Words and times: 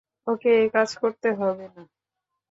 ওকে 0.27 0.51
একাজ 0.65 0.89
করতে 1.01 1.29
হবে 1.39 1.65
বা। 1.73 1.83